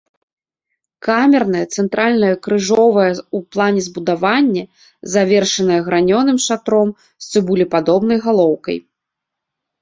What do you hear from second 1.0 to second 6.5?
Камернае цэнтральнае крыжовае ў плане збудаванне, завершанае гранёным